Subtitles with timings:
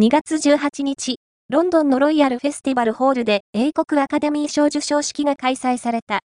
[0.00, 1.16] 2月18日、
[1.50, 6.20] ロンドンのロイヤルフェスティバルホールで英国アカデミー賞授賞式が開催された。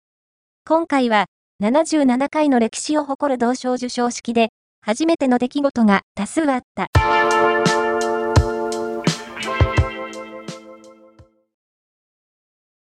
[0.63, 1.25] 今回は、
[1.59, 4.49] 77回の歴史を誇る同賞授賞式で、
[4.81, 6.85] 初めての出来事が多数あった。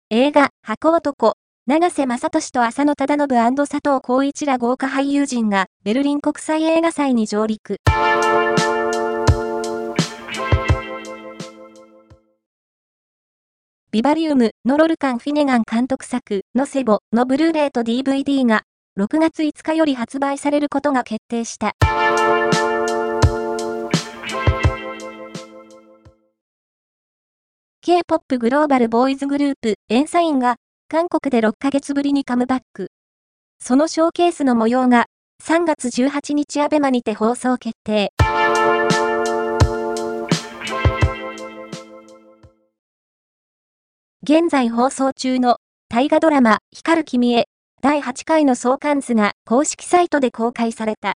[0.09, 1.35] 映画、箱男、
[1.67, 7.77] 長瀬正俊と浅野忠信佐藤浩一ら豪華俳優陣がベルリン国際映画祭に上陸。
[13.99, 18.63] ビバリウムのロルカン・フィネガン監督作のセボのブルーレイと DVD が
[18.97, 21.73] 6月5日より発売されることが決定した。
[27.83, 30.55] K-POP グローバルボーイズグループエンサインが
[30.89, 32.93] 韓国で6ヶ月ぶりにカムバック。
[33.59, 35.07] そのショーケースの模様が
[35.45, 38.13] 3月18日アベマにて放送決定。
[44.31, 45.57] 現在放送中の
[45.89, 47.47] 大河ドラマ光る君へ
[47.81, 51.15] 第8回の相関図が公式サイトで公開された。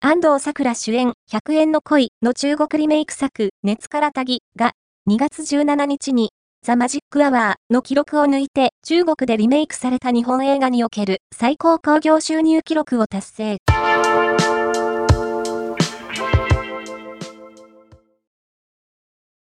[0.00, 4.72] 安藤桜主演100円の恋の中国リメイク作熱からたぎが
[5.08, 6.30] 2月17日に
[6.64, 13.58] ザ・マジック・アワーの記録を抜いて中国でリメイクされた日本映画における最高興行収入記録を達成。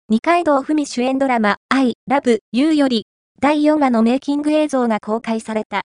[0.08, 3.08] 二階堂ふみ主演ドラマ、I, Love, You より、
[3.40, 5.82] 第4話のメイキング映像が公開された。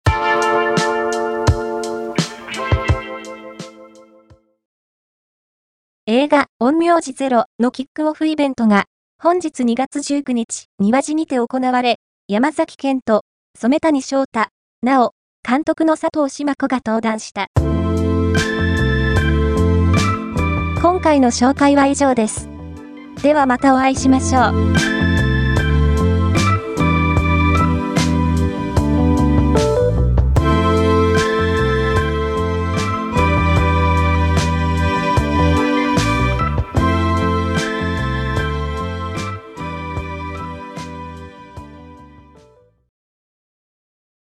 [6.06, 8.86] 映画、陰陽師ゼロのキックオフイベントが、
[9.18, 11.96] 本日2月19日、庭地にて行われ、
[12.28, 13.24] 山崎健人、
[13.58, 14.50] 染谷翔太、
[14.84, 17.48] なお、監督の佐藤島子が登壇した。
[20.80, 22.51] 今回の紹介は以上です。
[23.22, 25.01] ではまたお会いしましょう。